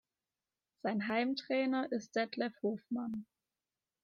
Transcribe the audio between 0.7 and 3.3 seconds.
Sein Heimtrainer ist Detlef Hofmann.